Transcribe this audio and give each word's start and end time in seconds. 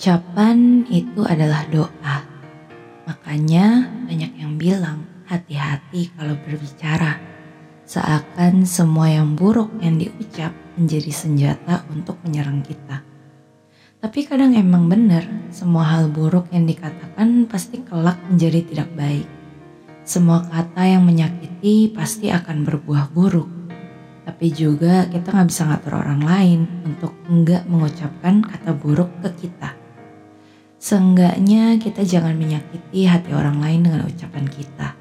Ucapan 0.00 0.88
itu 0.88 1.28
adalah 1.28 1.68
doa. 1.68 2.24
Makanya 3.04 3.84
banyak 4.08 4.32
yang 4.32 4.56
bilang 4.56 5.04
hati-hati 5.28 6.08
kalau 6.16 6.40
berbicara. 6.40 7.20
Seakan 7.84 8.64
semua 8.64 9.12
yang 9.12 9.36
buruk 9.36 9.68
yang 9.84 10.00
diucap 10.00 10.56
menjadi 10.80 11.12
senjata 11.12 11.84
untuk 11.92 12.16
menyerang 12.24 12.64
kita. 12.64 13.04
Tapi 14.00 14.24
kadang 14.24 14.56
emang 14.56 14.88
benar, 14.88 15.52
semua 15.52 15.84
hal 15.92 16.08
buruk 16.08 16.48
yang 16.48 16.64
dikatakan 16.64 17.44
pasti 17.44 17.84
kelak 17.84 18.16
menjadi 18.24 18.64
tidak 18.72 18.88
baik. 18.96 19.28
Semua 20.00 20.48
kata 20.48 20.96
yang 20.96 21.04
menyakiti 21.04 21.92
pasti 21.92 22.32
akan 22.32 22.64
berbuah 22.64 23.12
buruk. 23.12 23.52
Tapi 24.24 24.48
juga 24.48 25.04
kita 25.12 25.28
nggak 25.28 25.48
bisa 25.52 25.68
ngatur 25.68 25.92
orang 25.92 26.24
lain 26.24 26.60
untuk 26.88 27.12
enggak 27.28 27.68
mengucapkan 27.68 28.40
kata 28.40 28.72
buruk 28.72 29.12
ke 29.20 29.44
kita. 29.44 29.76
Seenggaknya 30.80 31.76
kita 31.76 32.08
jangan 32.08 32.32
menyakiti 32.40 33.04
hati 33.04 33.36
orang 33.36 33.60
lain 33.60 33.84
dengan 33.84 34.08
ucapan 34.08 34.48
kita. 34.48 34.96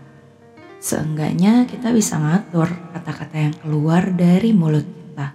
Seenggaknya 0.83 1.63
kita 1.71 1.95
bisa 1.95 2.19
ngatur 2.19 2.67
kata-kata 2.91 3.35
yang 3.39 3.55
keluar 3.55 4.11
dari 4.11 4.51
mulut 4.51 4.83
kita. 4.83 5.31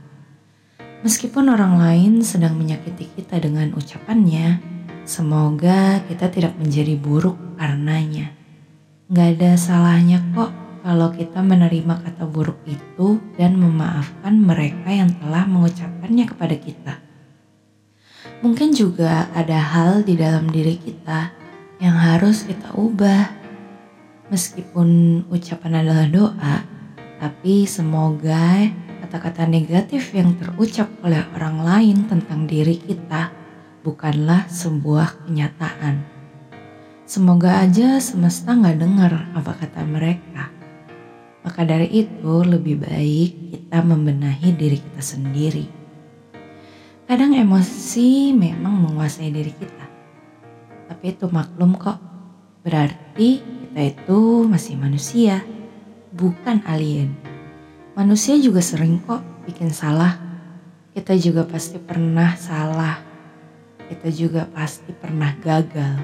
Meskipun 1.01 1.49
orang 1.49 1.81
lain 1.81 2.21
sedang 2.21 2.61
menyakiti 2.61 3.09
kita 3.17 3.41
dengan 3.41 3.73
ucapannya, 3.73 4.61
semoga 5.09 6.05
kita 6.13 6.29
tidak 6.29 6.53
menjadi 6.61 6.93
buruk 7.01 7.41
karenanya. 7.57 8.37
Gak 9.09 9.41
ada 9.41 9.57
salahnya 9.57 10.21
kok 10.37 10.53
kalau 10.85 11.09
kita 11.09 11.41
menerima 11.41 12.05
kata 12.05 12.29
buruk 12.29 12.61
itu 12.69 13.17
dan 13.41 13.57
memaafkan 13.57 14.37
mereka 14.37 14.93
yang 14.93 15.09
telah 15.25 15.49
mengucapkannya 15.49 16.29
kepada 16.29 16.57
kita. 16.61 17.04
Mungkin 18.45 18.77
juga 18.77 19.33
ada 19.33 19.57
hal 19.57 20.05
di 20.05 20.21
dalam 20.21 20.53
diri 20.53 20.77
kita 20.77 21.33
yang 21.81 21.97
harus 21.97 22.45
kita 22.45 22.77
ubah. 22.77 23.33
Meskipun 24.29 25.25
ucapan 25.33 25.81
adalah 25.81 26.05
doa, 26.13 26.57
tapi 27.17 27.65
semoga 27.65 28.69
kata-kata 29.01 29.49
negatif 29.49 30.13
yang 30.13 30.37
terucap 30.37 30.93
oleh 31.01 31.25
orang 31.33 31.65
lain 31.65 32.05
tentang 32.05 32.45
diri 32.45 32.77
kita 32.77 33.33
bukanlah 33.81 34.45
sebuah 34.53 35.25
kenyataan. 35.25 36.05
Semoga 37.09 37.65
aja 37.65 37.97
semesta 37.97 38.53
nggak 38.53 38.77
dengar 38.77 39.13
apa 39.33 39.57
kata 39.57 39.89
mereka. 39.89 40.53
Maka 41.49 41.65
dari 41.65 41.89
itu 41.97 42.45
lebih 42.45 42.77
baik 42.77 43.57
kita 43.57 43.81
membenahi 43.81 44.53
diri 44.53 44.77
kita 44.77 45.01
sendiri. 45.01 45.84
Kadang 47.05 47.37
emosi 47.37 48.33
memang 48.33 48.81
menguasai 48.81 49.29
diri 49.29 49.53
kita. 49.53 49.87
Tapi 50.89 51.13
itu 51.13 51.29
maklum 51.29 51.77
kok. 51.77 52.01
Berarti 52.65 53.45
kita 53.45 53.81
itu 53.93 54.49
masih 54.49 54.81
manusia, 54.81 55.45
bukan 56.17 56.65
alien. 56.65 57.13
Manusia 57.93 58.41
juga 58.41 58.65
sering 58.65 59.05
kok 59.05 59.21
bikin 59.45 59.69
salah. 59.69 60.17
Kita 60.97 61.13
juga 61.21 61.45
pasti 61.45 61.77
pernah 61.77 62.33
salah. 62.41 62.97
Kita 63.85 64.09
juga 64.09 64.49
pasti 64.49 64.97
pernah 64.97 65.37
gagal. 65.45 66.01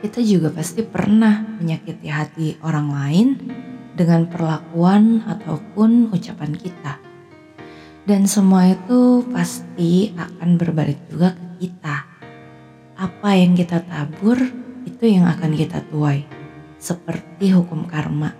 Kita 0.00 0.24
juga 0.24 0.48
pasti 0.56 0.80
pernah 0.88 1.44
menyakiti 1.60 2.08
hati 2.08 2.56
orang 2.64 2.88
lain 2.96 3.28
dengan 3.92 4.24
perlakuan 4.24 5.20
ataupun 5.28 6.08
ucapan 6.08 6.56
kita. 6.56 7.11
Dan 8.02 8.26
semua 8.26 8.66
itu 8.66 9.22
pasti 9.30 10.10
akan 10.18 10.58
berbalik 10.58 10.98
juga 11.06 11.38
ke 11.38 11.46
kita. 11.62 12.02
Apa 12.98 13.38
yang 13.38 13.54
kita 13.54 13.78
tabur, 13.86 14.42
itu 14.82 15.04
yang 15.06 15.30
akan 15.30 15.54
kita 15.54 15.86
tuai. 15.86 16.26
Seperti 16.82 17.54
hukum 17.54 17.86
karma. 17.86 18.34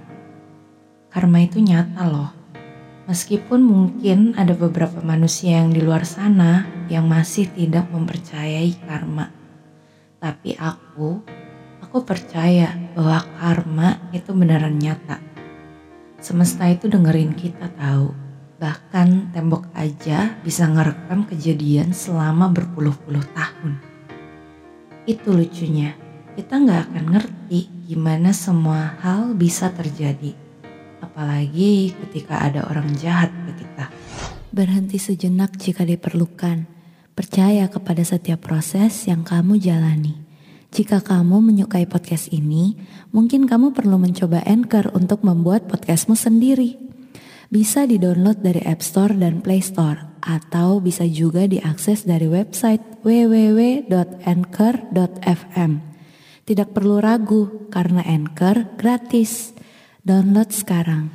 Karma 1.15 1.47
itu 1.47 1.63
nyata 1.63 2.11
loh. 2.11 2.35
Meskipun 3.07 3.63
mungkin 3.63 4.35
ada 4.35 4.51
beberapa 4.51 4.99
manusia 4.99 5.63
yang 5.63 5.71
di 5.71 5.79
luar 5.79 6.03
sana 6.03 6.67
yang 6.91 7.07
masih 7.07 7.47
tidak 7.55 7.87
mempercayai 7.87 8.75
karma. 8.83 9.31
Tapi 10.19 10.59
aku, 10.59 11.23
aku 11.87 11.99
percaya 12.03 12.75
bahwa 12.99 13.23
karma 13.39 14.11
itu 14.11 14.35
beneran 14.35 14.75
nyata. 14.75 15.23
Semesta 16.19 16.67
itu 16.67 16.91
dengerin 16.91 17.31
kita 17.39 17.71
tahu 17.79 18.32
Bahkan 18.63 19.35
tembok 19.35 19.75
aja 19.75 20.39
bisa 20.47 20.71
ngerekam 20.71 21.27
kejadian 21.27 21.91
selama 21.91 22.47
berpuluh-puluh 22.47 23.27
tahun. 23.35 23.83
Itu 25.03 25.35
lucunya, 25.35 25.99
kita 26.39 26.63
nggak 26.63 26.81
akan 26.87 27.05
ngerti 27.11 27.67
gimana 27.91 28.31
semua 28.31 28.95
hal 29.03 29.35
bisa 29.35 29.67
terjadi. 29.75 30.31
Apalagi 31.03 31.91
ketika 32.07 32.39
ada 32.39 32.63
orang 32.71 32.87
jahat 32.95 33.35
ke 33.35 33.67
kita. 33.67 33.91
Berhenti 34.55 35.03
sejenak 35.03 35.59
jika 35.59 35.83
diperlukan. 35.83 36.63
Percaya 37.19 37.67
kepada 37.67 38.07
setiap 38.07 38.47
proses 38.47 39.11
yang 39.11 39.27
kamu 39.27 39.59
jalani. 39.59 40.23
Jika 40.71 41.03
kamu 41.03 41.43
menyukai 41.43 41.91
podcast 41.91 42.31
ini, 42.31 42.79
mungkin 43.11 43.51
kamu 43.51 43.75
perlu 43.75 43.99
mencoba 43.99 44.39
Anchor 44.47 44.95
untuk 44.95 45.27
membuat 45.27 45.67
podcastmu 45.67 46.15
sendiri 46.15 46.92
bisa 47.53 47.85
di-download 47.85 48.41
dari 48.41 48.65
App 48.65 48.81
Store 48.81 49.13
dan 49.13 49.45
Play 49.45 49.61
Store 49.61 50.17
atau 50.25 50.81
bisa 50.81 51.05
juga 51.05 51.45
diakses 51.45 52.09
dari 52.09 52.25
website 52.25 53.05
www.anchor.fm. 53.05 53.93
Tidak 56.49 56.73
perlu 56.73 56.97
ragu 56.97 57.69
karena 57.69 58.01
Anchor 58.09 58.73
gratis. 58.81 59.53
Download 60.01 60.49
sekarang. 60.49 61.13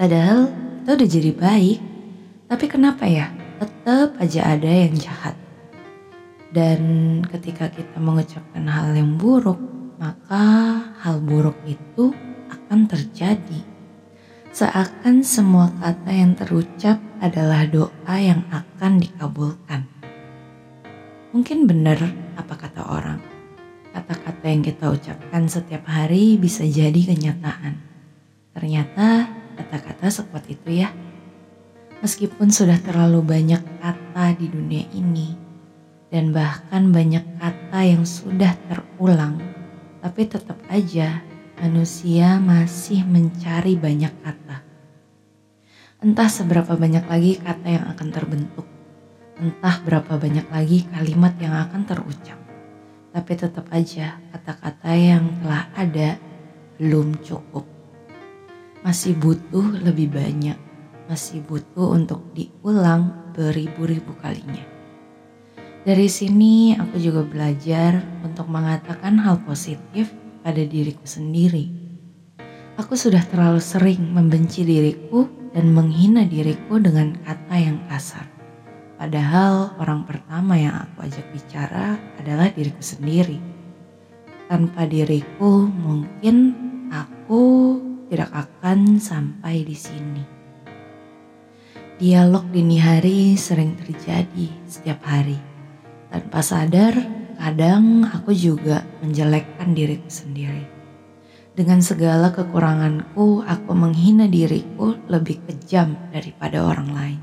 Padahal 0.00 0.48
kita 0.82 0.96
udah 0.96 1.08
jadi 1.12 1.30
baik, 1.36 1.78
tapi 2.48 2.64
kenapa 2.72 3.04
ya 3.04 3.28
tetap 3.60 4.16
aja 4.16 4.56
ada 4.56 4.72
yang 4.72 4.96
jahat. 4.96 5.36
Dan 6.48 7.20
ketika 7.28 7.68
kita 7.68 8.00
mengucapkan 8.00 8.64
hal 8.64 8.96
yang 8.96 9.20
buruk, 9.20 9.60
maka 10.00 10.80
hal 11.04 11.20
buruk 11.20 11.60
itu 11.68 12.16
akan 12.48 12.88
terjadi. 12.88 13.75
Seakan 14.56 15.20
semua 15.20 15.68
kata 15.68 16.08
yang 16.08 16.32
terucap 16.32 16.96
adalah 17.20 17.68
doa 17.68 18.16
yang 18.16 18.40
akan 18.48 19.04
dikabulkan. 19.04 19.84
Mungkin 21.36 21.68
benar 21.68 22.00
apa 22.40 22.56
kata 22.56 22.88
orang. 22.88 23.20
Kata-kata 23.92 24.48
yang 24.48 24.64
kita 24.64 24.88
ucapkan 24.88 25.44
setiap 25.44 25.84
hari 25.84 26.40
bisa 26.40 26.64
jadi 26.64 26.96
kenyataan. 26.96 27.76
Ternyata 28.56 29.28
kata-kata 29.60 30.08
sekuat 30.08 30.48
itu 30.48 30.80
ya. 30.80 30.88
Meskipun 32.00 32.48
sudah 32.48 32.80
terlalu 32.80 33.20
banyak 33.20 33.60
kata 33.60 34.40
di 34.40 34.48
dunia 34.48 34.88
ini, 34.96 35.36
dan 36.08 36.32
bahkan 36.32 36.96
banyak 36.96 37.28
kata 37.36 37.80
yang 37.84 38.08
sudah 38.08 38.56
terulang, 38.72 39.36
tapi 40.00 40.24
tetap 40.24 40.56
aja 40.72 41.20
manusia 41.56 42.36
masih 42.36 43.00
mencari 43.08 43.80
banyak 43.80 44.12
kata. 44.20 44.60
Entah 46.04 46.28
seberapa 46.28 46.76
banyak 46.76 47.08
lagi 47.08 47.40
kata 47.40 47.68
yang 47.72 47.84
akan 47.96 48.08
terbentuk, 48.12 48.68
entah 49.40 49.80
berapa 49.80 50.20
banyak 50.20 50.44
lagi 50.52 50.84
kalimat 50.92 51.32
yang 51.40 51.56
akan 51.56 51.88
terucap, 51.88 52.36
tapi 53.16 53.32
tetap 53.32 53.64
aja 53.72 54.20
kata-kata 54.36 54.92
yang 54.92 55.24
telah 55.40 55.64
ada 55.72 56.20
belum 56.76 57.24
cukup. 57.24 57.64
Masih 58.84 59.16
butuh 59.16 59.80
lebih 59.80 60.12
banyak, 60.12 60.60
masih 61.08 61.40
butuh 61.40 61.96
untuk 61.96 62.20
diulang 62.36 63.32
beribu-ribu 63.32 64.12
kalinya. 64.20 64.62
Dari 65.88 66.10
sini 66.12 66.76
aku 66.76 67.00
juga 67.00 67.24
belajar 67.24 68.04
untuk 68.20 68.52
mengatakan 68.52 69.16
hal 69.24 69.40
positif 69.46 70.25
pada 70.46 70.62
diriku 70.62 71.02
sendiri. 71.02 71.66
Aku 72.78 72.94
sudah 72.94 73.26
terlalu 73.26 73.58
sering 73.58 73.98
membenci 74.14 74.62
diriku 74.62 75.26
dan 75.50 75.74
menghina 75.74 76.22
diriku 76.22 76.78
dengan 76.78 77.18
kata 77.26 77.56
yang 77.58 77.82
kasar. 77.90 78.30
Padahal 78.94 79.74
orang 79.82 80.06
pertama 80.06 80.54
yang 80.54 80.86
aku 80.86 81.10
ajak 81.10 81.26
bicara 81.34 81.98
adalah 82.22 82.46
diriku 82.54 82.78
sendiri. 82.78 83.42
Tanpa 84.46 84.86
diriku, 84.86 85.66
mungkin 85.66 86.54
aku 86.94 87.42
tidak 88.06 88.30
akan 88.30 89.02
sampai 89.02 89.66
di 89.66 89.74
sini. 89.74 90.24
Dialog 91.98 92.46
dini 92.54 92.78
hari 92.78 93.34
sering 93.34 93.74
terjadi 93.74 94.46
setiap 94.62 95.02
hari. 95.02 95.42
Tanpa 96.06 96.38
sadar, 96.38 96.94
kadang 97.36 98.08
aku 98.08 98.32
juga 98.32 98.82
menjelekkan 99.04 99.76
diriku 99.76 100.08
sendiri. 100.08 100.64
Dengan 101.56 101.80
segala 101.80 102.36
kekuranganku, 102.36 103.40
aku 103.40 103.72
menghina 103.72 104.28
diriku 104.28 104.92
lebih 105.08 105.40
kejam 105.48 105.96
daripada 106.12 106.60
orang 106.60 106.90
lain. 106.92 107.20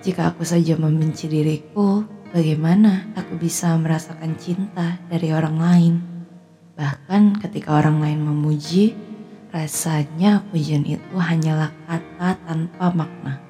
Jika 0.00 0.32
aku 0.32 0.40
saja 0.40 0.72
membenci 0.80 1.28
diriku, 1.28 2.00
bagaimana 2.32 3.12
aku 3.12 3.36
bisa 3.36 3.76
merasakan 3.76 4.40
cinta 4.40 4.96
dari 5.12 5.36
orang 5.36 5.56
lain? 5.60 5.94
Bahkan 6.80 7.40
ketika 7.44 7.76
orang 7.76 8.00
lain 8.00 8.24
memuji, 8.24 8.96
rasanya 9.52 10.40
pujian 10.48 10.84
itu 10.88 11.16
hanyalah 11.16 11.72
kata 11.84 12.40
tanpa 12.40 12.88
makna. 12.92 13.40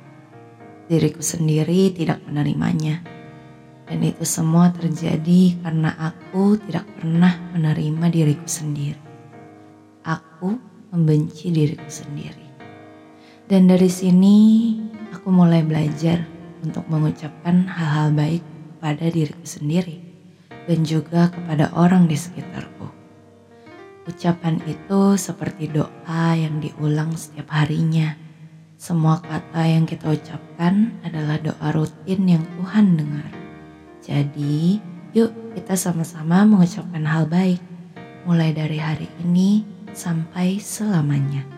Diriku 0.91 1.23
sendiri 1.23 1.95
tidak 1.95 2.23
menerimanya. 2.27 3.16
Dan 3.87 4.03
itu 4.03 4.27
semua 4.27 4.75
terjadi 4.75 5.63
karena 5.63 5.95
aku 5.95 6.59
tidak 6.67 6.91
pernah 6.99 7.39
menerima 7.55 8.07
diriku 8.11 8.49
sendiri. 8.51 8.99
Aku 10.03 10.59
membenci 10.91 11.55
diriku 11.55 11.87
sendiri. 11.87 12.47
Dan 13.47 13.71
dari 13.71 13.87
sini 13.87 14.37
aku 15.15 15.31
mulai 15.31 15.63
belajar 15.63 16.27
untuk 16.67 16.83
mengucapkan 16.91 17.71
hal-hal 17.71 18.11
baik 18.11 18.43
pada 18.83 19.07
diriku 19.07 19.47
sendiri 19.47 20.03
dan 20.67 20.83
juga 20.83 21.31
kepada 21.31 21.71
orang 21.79 22.11
di 22.11 22.19
sekitarku. 22.19 22.91
Ucapan 24.07 24.59
itu 24.67 25.19
seperti 25.19 25.71
doa 25.71 26.25
yang 26.35 26.59
diulang 26.63 27.15
setiap 27.15 27.55
harinya. 27.55 28.15
Semua 28.79 29.19
kata 29.19 29.67
yang 29.67 29.87
kita 29.87 30.11
ucapkan 30.11 30.95
adalah 31.03 31.39
doa 31.43 31.69
rutin 31.75 32.23
yang 32.27 32.45
Tuhan 32.59 32.99
dengar. 32.99 33.36
Jadi, 34.07 34.79
yuk 35.11 35.35
kita 35.59 35.75
sama-sama 35.75 36.47
mengucapkan 36.47 37.03
hal 37.03 37.27
baik, 37.27 37.59
mulai 38.23 38.55
dari 38.55 38.79
hari 38.79 39.11
ini 39.27 39.67
sampai 39.91 40.63
selamanya. 40.63 41.56